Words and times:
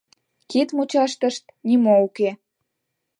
Кид 0.49 0.69
мучаштышт 0.75 1.43
нимо 1.67 1.93
уке. 2.07 2.29